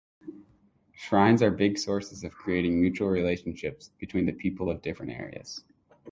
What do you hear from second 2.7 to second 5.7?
mutual relationships between the people of different areas.